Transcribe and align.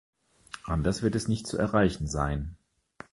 Anders 0.65 1.03
wird 1.03 1.27
nichts 1.27 1.49
zu 1.51 1.59
erreichen 1.59 2.07
sein. 2.07 2.57